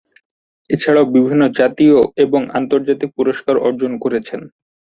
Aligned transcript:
এছাড়াও 0.69 1.05
বিভিন্ন 1.15 1.43
জাতীয় 1.59 1.95
এবং 2.25 2.41
আন্তর্জাতিক 2.59 3.09
পুরস্কার 3.17 3.55
অর্জন 3.67 3.91
করেছেন। 4.03 4.41